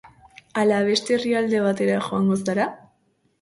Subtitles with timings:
[0.61, 2.67] Ala beste herrialde batera joango zara?